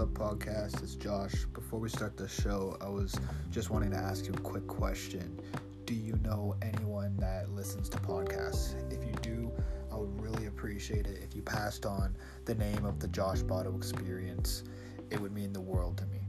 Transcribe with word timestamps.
up, 0.00 0.14
podcast? 0.14 0.82
It's 0.82 0.94
Josh. 0.94 1.44
Before 1.52 1.78
we 1.78 1.90
start 1.90 2.16
the 2.16 2.26
show, 2.26 2.74
I 2.80 2.88
was 2.88 3.14
just 3.50 3.68
wanting 3.68 3.90
to 3.90 3.98
ask 3.98 4.26
you 4.26 4.32
a 4.32 4.40
quick 4.40 4.66
question. 4.66 5.38
Do 5.84 5.92
you 5.92 6.18
know 6.24 6.56
anyone 6.62 7.18
that 7.18 7.50
listens 7.50 7.90
to 7.90 7.98
podcasts? 7.98 8.74
If 8.90 9.04
you 9.04 9.12
do, 9.20 9.52
I 9.92 9.96
would 9.96 10.18
really 10.18 10.46
appreciate 10.46 11.06
it 11.06 11.22
if 11.22 11.36
you 11.36 11.42
passed 11.42 11.84
on 11.84 12.16
the 12.46 12.54
name 12.54 12.86
of 12.86 12.98
the 12.98 13.08
Josh 13.08 13.42
Botto 13.42 13.76
experience. 13.76 14.64
It 15.10 15.20
would 15.20 15.32
mean 15.32 15.52
the 15.52 15.60
world 15.60 15.98
to 15.98 16.06
me. 16.06 16.19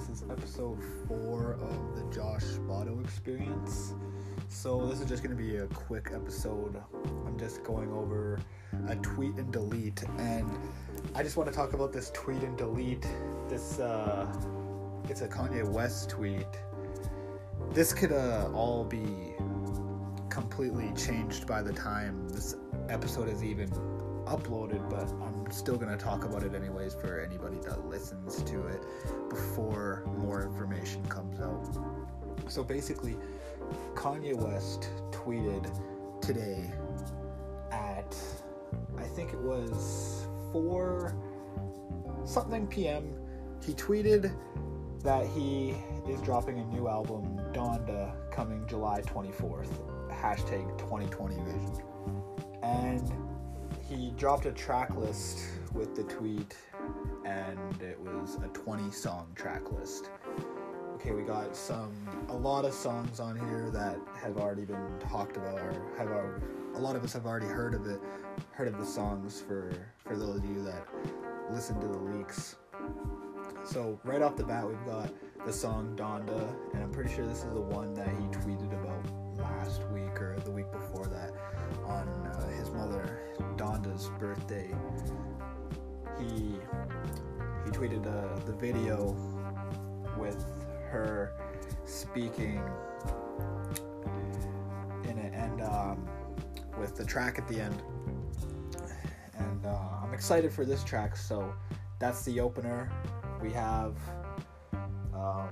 This 0.00 0.22
is 0.22 0.30
episode 0.30 0.78
four 1.06 1.58
of 1.60 1.94
the 1.94 2.02
Josh 2.10 2.44
Botto 2.66 3.04
experience. 3.04 3.92
So, 4.48 4.86
this 4.86 4.98
is 4.98 5.06
just 5.06 5.22
going 5.22 5.36
to 5.36 5.42
be 5.42 5.56
a 5.56 5.66
quick 5.66 6.12
episode. 6.14 6.82
I'm 7.26 7.38
just 7.38 7.62
going 7.64 7.92
over 7.92 8.40
a 8.88 8.96
tweet 8.96 9.34
and 9.34 9.52
delete, 9.52 10.02
and 10.16 10.50
I 11.14 11.22
just 11.22 11.36
want 11.36 11.50
to 11.50 11.54
talk 11.54 11.74
about 11.74 11.92
this 11.92 12.10
tweet 12.14 12.42
and 12.42 12.56
delete. 12.56 13.06
This, 13.50 13.78
uh, 13.78 14.26
it's 15.10 15.20
a 15.20 15.28
Kanye 15.28 15.68
West 15.68 16.08
tweet. 16.08 16.48
This 17.74 17.92
could 17.92 18.12
uh, 18.12 18.48
all 18.54 18.84
be 18.84 19.34
completely 20.30 20.90
changed 20.96 21.46
by 21.46 21.60
the 21.60 21.74
time 21.74 22.26
this 22.30 22.56
episode 22.88 23.28
is 23.28 23.44
even 23.44 23.68
uploaded, 24.30 24.88
but 24.88 25.08
I'm 25.24 25.50
still 25.50 25.76
going 25.76 25.90
to 25.90 26.02
talk 26.02 26.24
about 26.24 26.44
it 26.44 26.54
anyways 26.54 26.94
for 26.94 27.20
anybody 27.20 27.58
that 27.64 27.84
listens 27.86 28.42
to 28.44 28.66
it 28.68 28.82
before 29.28 30.04
more 30.18 30.44
information 30.44 31.04
comes 31.06 31.40
out. 31.40 31.68
So 32.48 32.62
basically, 32.62 33.16
Kanye 33.94 34.36
West 34.36 34.88
tweeted 35.10 35.68
today 36.22 36.70
at 37.72 38.16
I 38.96 39.04
think 39.04 39.32
it 39.32 39.40
was 39.40 40.26
4 40.52 41.14
something 42.24 42.66
p.m. 42.68 43.12
He 43.64 43.72
tweeted 43.72 44.32
that 45.02 45.26
he 45.26 45.74
is 46.08 46.20
dropping 46.20 46.58
a 46.58 46.64
new 46.66 46.88
album, 46.88 47.40
Donda, 47.52 48.14
coming 48.30 48.64
July 48.68 49.00
24th. 49.02 49.70
Hashtag 50.10 50.78
2020 50.78 51.34
vision. 51.36 51.82
And 52.62 53.10
he 53.90 54.10
dropped 54.10 54.46
a 54.46 54.52
track 54.52 54.94
list 54.96 55.40
with 55.74 55.96
the 55.96 56.04
tweet, 56.04 56.56
and 57.24 57.82
it 57.82 57.98
was 57.98 58.36
a 58.36 58.48
20 58.48 58.90
song 58.92 59.26
track 59.34 59.72
list. 59.72 60.10
Okay, 60.94 61.10
we 61.10 61.22
got 61.22 61.56
some, 61.56 61.92
a 62.28 62.36
lot 62.36 62.64
of 62.64 62.72
songs 62.72 63.18
on 63.18 63.36
here 63.48 63.68
that 63.70 63.98
have 64.22 64.36
already 64.36 64.64
been 64.64 64.98
talked 65.00 65.36
about, 65.36 65.58
or 65.58 65.82
have 65.98 66.08
a 66.08 66.78
lot 66.78 66.94
of 66.94 67.02
us 67.02 67.12
have 67.12 67.26
already 67.26 67.46
heard 67.46 67.74
of 67.74 67.86
it, 67.86 68.00
heard 68.52 68.68
of 68.68 68.78
the 68.78 68.86
songs 68.86 69.40
for 69.40 69.72
for 70.06 70.16
those 70.16 70.38
of 70.38 70.44
you 70.44 70.62
that 70.62 70.86
listen 71.50 71.80
to 71.80 71.86
the 71.88 71.98
leaks. 71.98 72.56
So 73.64 73.98
right 74.04 74.22
off 74.22 74.36
the 74.36 74.44
bat, 74.44 74.66
we've 74.66 74.86
got 74.86 75.10
the 75.44 75.52
song 75.52 75.96
Donda, 75.96 76.54
and 76.74 76.82
I'm 76.82 76.92
pretty 76.92 77.12
sure 77.12 77.26
this 77.26 77.38
is 77.38 77.52
the 77.52 77.60
one 77.60 77.94
that 77.94 78.08
he 78.08 78.24
tweeted 78.38 78.72
about 78.72 79.29
last 79.60 79.82
week 79.90 80.22
or 80.22 80.38
the 80.46 80.50
week 80.50 80.72
before 80.72 81.04
that 81.04 81.32
on 81.84 82.08
uh, 82.26 82.48
his 82.56 82.70
mother 82.70 83.20
Donda's 83.56 84.08
birthday. 84.18 84.70
He 86.18 86.54
he 87.64 87.70
tweeted 87.70 88.06
uh, 88.06 88.42
the 88.46 88.52
video 88.52 89.14
with 90.18 90.42
her 90.88 91.34
speaking 91.84 92.62
in 95.04 95.18
it 95.18 95.34
and 95.34 95.60
um, 95.60 96.08
with 96.78 96.96
the 96.96 97.04
track 97.04 97.38
at 97.38 97.46
the 97.46 97.60
end. 97.60 97.82
And 99.36 99.66
uh, 99.66 99.78
I'm 100.02 100.14
excited 100.14 100.50
for 100.50 100.64
this 100.64 100.82
track. 100.84 101.16
So 101.16 101.52
that's 101.98 102.24
the 102.24 102.40
opener. 102.40 102.90
We 103.42 103.52
have 103.52 103.94
um, 105.12 105.50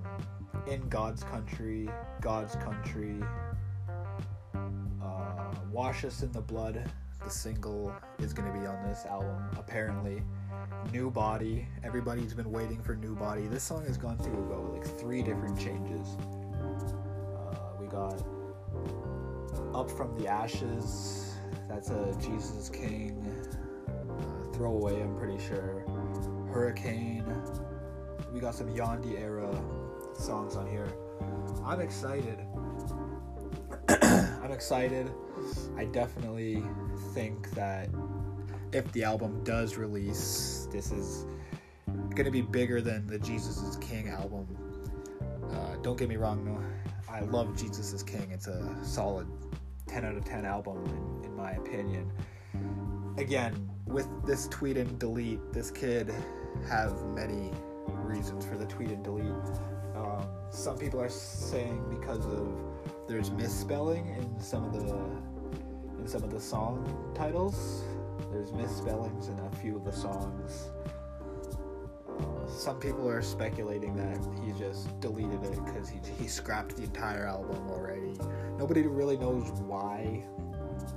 in 0.67 0.89
God's 0.89 1.23
country, 1.25 1.91
God's 2.23 2.57
country. 2.57 3.21
Wash 5.79 6.05
Us 6.05 6.25
in 6.25 6.33
the 6.33 6.41
Blood, 6.41 6.83
the 7.23 7.31
single, 7.31 7.95
is 8.19 8.33
going 8.33 8.53
to 8.53 8.59
be 8.59 8.67
on 8.67 8.83
this 8.89 9.07
album, 9.07 9.45
apparently. 9.57 10.25
New 10.93 11.09
Body, 11.09 11.69
everybody's 11.85 12.35
been 12.35 12.51
waiting 12.51 12.83
for 12.83 12.97
New 12.97 13.15
Body. 13.15 13.47
This 13.47 13.63
song 13.63 13.87
has 13.87 13.97
gone 13.97 14.19
through 14.19 14.43
about 14.43 14.73
like 14.75 14.85
three 14.99 15.23
different 15.23 15.57
changes. 15.57 16.17
Uh, 17.33 17.55
we 17.81 17.87
got 17.87 18.21
Up 19.73 19.89
from 19.89 20.19
the 20.19 20.27
Ashes, 20.27 21.37
that's 21.69 21.91
a 21.91 22.13
Jesus 22.21 22.69
King 22.69 23.25
uh, 23.87 24.53
throwaway, 24.53 25.01
I'm 25.01 25.17
pretty 25.17 25.39
sure. 25.39 25.85
Hurricane, 26.53 27.25
we 28.33 28.41
got 28.41 28.57
some 28.57 28.67
Yandhi 28.75 29.17
era 29.17 29.49
songs 30.19 30.57
on 30.57 30.67
here. 30.67 30.93
I'm 31.65 31.81
excited. 31.81 32.41
I'm 33.89 34.51
excited. 34.51 35.09
I 35.77 35.85
definitely 35.85 36.63
think 37.13 37.51
that 37.53 37.89
if 38.73 38.91
the 38.93 39.05
album 39.05 39.43
does 39.45 39.77
release, 39.77 40.69
this 40.71 40.91
is 40.91 41.27
going 41.87 42.25
to 42.25 42.31
be 42.31 42.43
bigger 42.43 42.81
than 42.81 43.07
the 43.07 43.19
Jesus 43.19 43.59
is 43.59 43.77
King 43.77 44.09
album. 44.09 44.47
Uh, 45.51 45.77
don't 45.83 45.99
get 45.99 46.09
me 46.09 46.17
wrong, 46.17 46.45
no, 46.45 46.61
I 47.11 47.21
love 47.21 47.57
Jesus 47.57 47.93
is 47.93 48.03
King. 48.03 48.31
It's 48.31 48.47
a 48.47 48.77
solid 48.83 49.27
10 49.87 50.05
out 50.05 50.17
of 50.17 50.25
10 50.25 50.45
album, 50.45 50.85
in, 50.85 51.31
in 51.31 51.37
my 51.37 51.53
opinion. 51.53 52.11
Again, 53.17 53.69
with 53.87 54.07
this 54.27 54.49
tweet 54.49 54.77
and 54.77 54.99
delete, 54.99 55.41
this 55.53 55.71
kid 55.71 56.13
have 56.69 57.05
many 57.07 57.51
reasons 57.89 58.45
for 58.45 58.57
the 58.57 58.67
tweet 58.67 58.91
and 58.91 59.03
delete. 59.03 59.27
Um, 59.97 60.27
some 60.51 60.77
people 60.79 61.01
are 61.01 61.09
saying 61.09 61.83
because 61.89 62.25
of 62.27 62.49
there's 63.09 63.31
misspelling 63.31 64.07
in 64.09 64.41
some 64.41 64.65
of 64.65 64.73
the 64.73 64.81
some 66.09 66.25
of 66.25 66.31
the 66.31 66.41
song 66.41 67.13
titles. 67.15 67.85
There's 68.33 68.51
misspellings 68.53 69.29
in 69.29 69.39
a 69.41 69.51
few 69.57 69.77
of 69.77 69.85
the 69.85 69.93
songs. 69.93 70.71
Some 72.49 72.81
people 72.81 73.07
are 73.09 73.21
speculating 73.21 73.95
that 73.97 74.19
he 74.43 74.59
just 74.59 74.99
deleted 75.01 75.45
it 75.45 75.63
because 75.67 75.91
he, 75.91 76.01
he 76.19 76.27
scrapped 76.27 76.77
the 76.77 76.85
entire 76.85 77.27
album 77.27 77.69
already. 77.69 78.17
Nobody 78.57 78.87
really 78.87 79.19
knows 79.19 79.51
why 79.67 80.25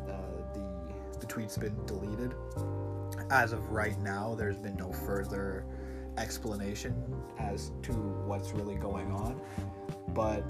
uh, 0.08 0.14
the 0.54 1.20
the 1.20 1.26
tweet's 1.28 1.58
been 1.58 1.76
deleted. 1.86 2.34
As 3.30 3.52
of 3.52 3.70
right 3.70 4.00
now, 4.00 4.34
there's 4.34 4.58
been 4.58 4.78
no 4.78 4.94
further 4.94 5.66
explanation 6.18 6.96
as 7.38 7.72
to 7.84 7.92
what's 7.92 8.54
really 8.54 8.76
going 8.76 9.12
on. 9.12 9.42
But 10.10 10.46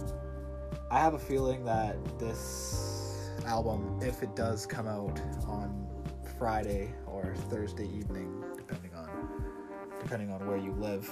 I 0.91 0.99
have 0.99 1.16
a 1.16 1.19
feeling 1.19 1.66
that 1.66 1.97
this 2.19 3.00
album, 3.46 4.00
if 4.02 4.24
it 4.24 4.35
does 4.35 4.66
come 4.66 4.88
out 4.88 5.19
on 5.47 5.88
Friday 6.38 6.94
or 7.06 7.35
Thursday 7.50 7.88
evening, 7.88 8.44
depending 8.56 8.94
on 8.96 9.09
depending 10.02 10.31
on 10.31 10.46
where 10.47 10.57
you 10.57 10.72
live, 10.74 11.09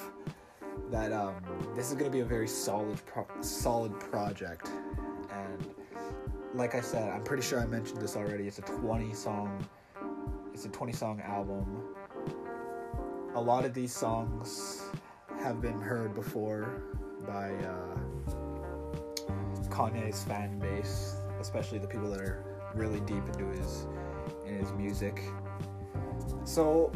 that 0.89 1.11
um, 1.13 1.35
this 1.75 1.89
is 1.89 1.93
going 1.93 2.05
to 2.05 2.11
be 2.11 2.21
a 2.21 2.25
very 2.25 2.47
solid 2.47 2.99
pro- 3.05 3.27
solid 3.41 3.99
project. 3.99 4.69
And 5.31 5.69
like 6.53 6.73
I 6.75 6.81
said, 6.81 7.09
I'm 7.09 7.23
pretty 7.23 7.43
sure 7.43 7.59
I 7.59 7.67
mentioned 7.67 8.01
this 8.01 8.15
already. 8.15 8.47
It's 8.47 8.59
a 8.59 8.63
20 8.63 9.13
song 9.13 9.67
it's 10.59 10.65
a 10.65 10.69
20 10.69 10.91
song 10.91 11.21
album. 11.21 11.95
A 13.35 13.39
lot 13.39 13.63
of 13.63 13.73
these 13.73 13.95
songs 13.95 14.83
have 15.39 15.61
been 15.61 15.79
heard 15.79 16.13
before 16.13 16.83
by 17.25 17.53
uh, 17.53 17.97
Kanye's 19.69 20.21
fan 20.23 20.59
base, 20.59 21.15
especially 21.39 21.79
the 21.79 21.87
people 21.87 22.09
that 22.11 22.21
are 22.21 22.43
really 22.75 22.99
deep 23.01 23.23
into 23.33 23.45
his 23.45 23.87
in 24.45 24.57
his 24.57 24.71
music. 24.73 25.21
So 26.43 26.91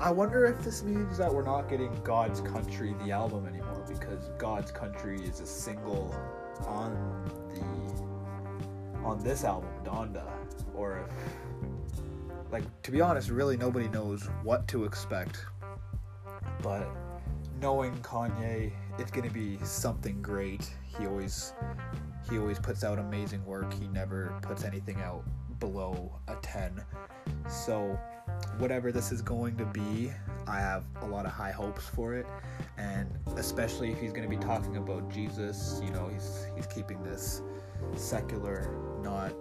I 0.00 0.10
wonder 0.10 0.46
if 0.46 0.62
this 0.64 0.82
means 0.82 1.16
that 1.18 1.32
we're 1.32 1.44
not 1.44 1.68
getting 1.68 1.94
God's 2.02 2.40
Country 2.40 2.94
the 3.04 3.12
album 3.12 3.46
anymore 3.46 3.84
because 3.88 4.30
God's 4.38 4.70
Country 4.70 5.20
is 5.20 5.40
a 5.40 5.46
single 5.46 6.14
on 6.66 6.94
the 7.54 7.62
on 9.06 9.22
this 9.22 9.44
album, 9.44 9.70
Donda, 9.84 10.24
or 10.74 10.98
if 10.98 12.52
like 12.52 12.64
to 12.82 12.90
be 12.90 13.00
honest, 13.00 13.30
really 13.30 13.56
nobody 13.56 13.88
knows 13.88 14.28
what 14.42 14.66
to 14.68 14.84
expect. 14.84 15.44
But 16.62 16.86
knowing 17.60 17.94
Kanye, 17.98 18.72
it's 18.98 19.10
gonna 19.10 19.30
be 19.30 19.58
something 19.62 20.20
great. 20.20 20.72
He 20.98 21.06
always 21.06 21.54
he 22.28 22.38
always 22.38 22.58
puts 22.58 22.84
out 22.84 22.98
amazing 22.98 23.44
work. 23.44 23.72
He 23.74 23.88
never 23.88 24.38
puts 24.42 24.64
anything 24.64 25.00
out 25.00 25.24
below 25.58 26.18
a 26.28 26.34
10. 26.36 26.82
So, 27.48 27.98
whatever 28.58 28.92
this 28.92 29.12
is 29.12 29.22
going 29.22 29.56
to 29.56 29.64
be, 29.64 30.10
I 30.46 30.58
have 30.58 30.84
a 31.02 31.06
lot 31.06 31.26
of 31.26 31.32
high 31.32 31.52
hopes 31.52 31.84
for 31.84 32.14
it, 32.14 32.26
and 32.76 33.08
especially 33.36 33.92
if 33.92 34.00
he's 34.00 34.12
going 34.12 34.28
to 34.28 34.36
be 34.36 34.42
talking 34.42 34.76
about 34.76 35.10
Jesus, 35.10 35.80
you 35.84 35.90
know, 35.90 36.08
he's 36.08 36.46
he's 36.56 36.66
keeping 36.66 37.02
this 37.02 37.42
secular, 37.94 38.74
not 39.02 39.32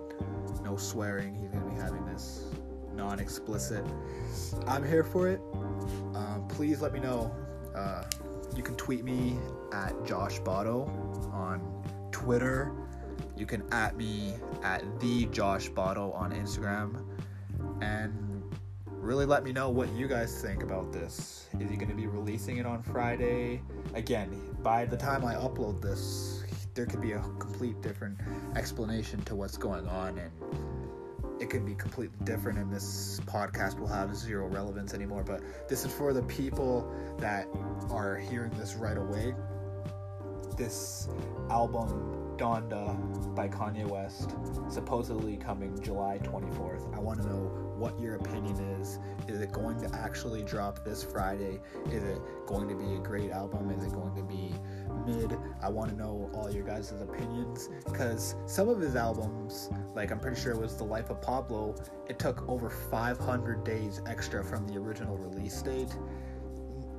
no 0.64 0.78
swearing. 0.78 1.36
He's 1.36 1.50
going 1.50 1.64
to 1.64 1.70
be 1.70 1.80
having 1.80 2.06
this 2.06 2.46
non-explicit. 2.94 3.86
I'm 4.68 4.88
here 4.88 5.04
for 5.04 5.28
it. 5.28 5.42
Um, 6.14 6.46
please 6.50 6.82
let 6.82 6.94
me 6.94 7.00
know. 7.00 7.34
Uh, 7.74 8.04
you 8.56 8.64
can 8.64 8.76
tweet 8.76 9.04
me 9.04 9.40
at 9.72 10.06
Josh 10.06 10.40
Botto 10.42 10.88
on 11.34 11.62
Twitter. 12.12 12.72
You 13.38 13.46
can 13.46 13.64
at 13.72 13.96
me 13.98 14.36
at 14.64 15.00
the 15.00 15.26
Josh 15.28 15.70
Botto 15.70 16.14
on 16.16 16.32
Instagram, 16.32 17.04
and 17.82 18.44
really 18.88 19.26
let 19.26 19.44
me 19.44 19.52
know 19.52 19.70
what 19.70 19.92
you 19.94 20.08
guys 20.08 20.42
think 20.42 20.62
about 20.62 20.92
this. 20.94 21.48
Is 21.60 21.70
he 21.70 21.76
going 21.76 21.90
to 21.90 21.96
be 21.96 22.08
releasing 22.08 22.58
it 22.58 22.66
on 22.66 22.84
Friday? 22.84 23.62
Again, 23.96 24.56
by 24.62 24.86
the 24.86 24.98
time 24.98 25.26
I 25.26 25.34
upload 25.36 25.82
this, 25.82 26.44
there 26.74 26.86
could 26.86 27.02
be 27.02 27.14
a 27.14 27.20
complete 27.40 27.82
different 27.82 28.20
explanation 28.56 29.22
to 29.24 29.36
what's 29.36 29.58
going 29.58 29.88
on, 29.88 30.20
and 30.20 30.32
it 31.42 31.50
could 31.50 31.66
be 31.66 31.74
completely 31.74 32.18
different, 32.24 32.60
and 32.60 32.72
this 32.72 33.20
podcast 33.26 33.80
will 33.80 33.88
have 33.88 34.16
zero 34.16 34.48
relevance 34.48 34.94
anymore. 34.94 35.24
But 35.24 35.42
this 35.68 35.84
is 35.84 35.92
for 35.92 36.14
the 36.14 36.22
people 36.24 36.94
that 37.18 37.48
are 37.90 38.18
hearing 38.18 38.52
this 38.52 38.76
right 38.76 38.98
away. 38.98 39.34
This 40.58 41.08
album 41.50 42.36
Donda 42.42 43.36
by 43.36 43.48
Kanye 43.48 43.88
West, 43.88 44.32
supposedly 44.68 45.38
coming 45.38 45.80
July 45.80 46.20
24th. 46.24 46.92
I 46.96 47.00
want 47.00 47.22
to 47.22 47.28
know 47.28 47.52
what 47.78 48.00
your 48.00 48.16
opinion 48.16 48.56
is. 48.80 48.98
Is 49.28 49.42
it 49.42 49.52
going 49.52 49.80
to 49.82 49.96
actually 49.96 50.42
drop 50.42 50.84
this 50.84 51.04
Friday? 51.04 51.60
Is 51.92 52.04
it 52.04 52.20
going 52.48 52.68
to 52.68 52.74
be 52.74 52.96
a 52.96 53.00
great 53.00 53.30
album? 53.30 53.70
Is 53.70 53.86
it 53.86 53.94
going 53.94 54.16
to 54.16 54.24
be 54.24 54.56
mid? 55.06 55.38
I 55.62 55.70
want 55.70 55.92
to 55.92 55.96
know 55.96 56.32
all 56.34 56.52
your 56.52 56.64
guys' 56.64 56.92
opinions 56.92 57.70
because 57.86 58.34
some 58.48 58.70
of 58.70 58.80
his 58.80 58.96
albums, 58.96 59.70
like 59.94 60.12
I'm 60.12 60.20
pretty 60.20 60.42
sure 60.42 60.52
it 60.52 60.60
was 60.60 60.76
The 60.76 60.84
Life 60.84 61.12
of 61.12 61.22
Pablo, 61.22 61.76
it 62.08 62.18
took 62.18 62.48
over 62.50 62.72
500 62.72 63.64
days 63.64 64.02
extra 64.08 64.44
from 64.44 64.68
the 64.68 64.78
original 64.78 65.16
release 65.16 65.62
date. 65.62 65.96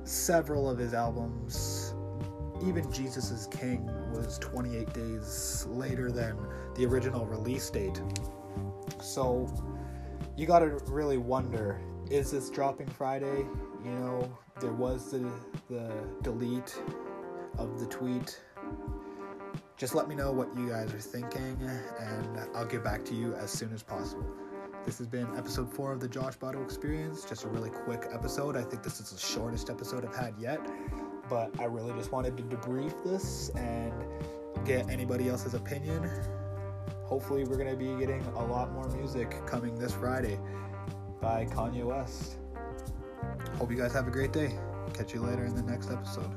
Several 0.05 0.69
of 0.69 0.77
his 0.77 0.93
albums 0.93 1.82
even 2.67 2.91
Jesus 2.91 3.47
King 3.47 3.89
was 4.13 4.37
28 4.39 4.93
days 4.93 5.65
later 5.69 6.11
than 6.11 6.37
the 6.75 6.85
original 6.85 7.25
release 7.25 7.69
date. 7.69 8.01
So 9.01 9.51
you 10.37 10.45
got 10.45 10.59
to 10.59 10.79
really 10.87 11.17
wonder 11.17 11.79
is 12.09 12.31
this 12.31 12.49
dropping 12.49 12.87
Friday? 12.87 13.45
You 13.83 13.91
know, 13.91 14.37
there 14.59 14.73
was 14.73 15.11
the, 15.11 15.31
the 15.69 15.89
delete 16.21 16.79
of 17.57 17.79
the 17.79 17.85
tweet. 17.85 18.39
Just 19.77 19.95
let 19.95 20.07
me 20.07 20.15
know 20.15 20.31
what 20.31 20.55
you 20.55 20.69
guys 20.69 20.93
are 20.93 20.99
thinking, 20.99 21.57
and 21.99 22.39
I'll 22.53 22.65
get 22.65 22.83
back 22.83 23.03
to 23.05 23.15
you 23.15 23.33
as 23.35 23.51
soon 23.51 23.73
as 23.73 23.81
possible. 23.81 24.25
This 24.85 24.97
has 24.97 25.07
been 25.07 25.27
episode 25.37 25.73
four 25.73 25.93
of 25.93 26.01
the 26.01 26.09
Josh 26.09 26.37
Botto 26.37 26.63
Experience. 26.63 27.25
Just 27.25 27.45
a 27.45 27.47
really 27.47 27.69
quick 27.69 28.05
episode. 28.11 28.57
I 28.57 28.63
think 28.63 28.83
this 28.83 28.99
is 28.99 29.11
the 29.11 29.17
shortest 29.17 29.69
episode 29.69 30.05
I've 30.05 30.15
had 30.15 30.35
yet 30.37 30.59
but 31.29 31.49
I 31.59 31.65
really 31.65 31.93
just 31.93 32.11
wanted 32.11 32.37
to 32.37 32.43
debrief 32.43 33.03
this 33.03 33.49
and 33.55 33.93
get 34.65 34.89
anybody 34.89 35.29
else's 35.29 35.53
opinion. 35.53 36.09
Hopefully, 37.03 37.43
we're 37.43 37.57
going 37.57 37.69
to 37.69 37.75
be 37.75 37.95
getting 37.99 38.23
a 38.35 38.45
lot 38.45 38.71
more 38.71 38.87
music 38.89 39.45
coming 39.45 39.75
this 39.75 39.93
Friday 39.93 40.39
by 41.21 41.45
Kanye 41.45 41.83
West. 41.83 42.37
Hope 43.57 43.71
you 43.71 43.77
guys 43.77 43.93
have 43.93 44.07
a 44.07 44.11
great 44.11 44.33
day. 44.33 44.57
Catch 44.93 45.13
you 45.13 45.21
later 45.21 45.45
in 45.45 45.55
the 45.55 45.63
next 45.63 45.91
episode. 45.91 46.31